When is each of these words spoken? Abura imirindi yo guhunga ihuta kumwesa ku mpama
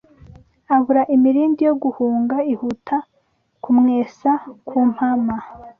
Abura 0.75 1.01
imirindi 1.15 1.61
yo 1.67 1.75
guhunga 1.83 2.37
ihuta 2.53 2.95
kumwesa 3.63 4.31
ku 4.67 4.77
mpama 4.91 5.35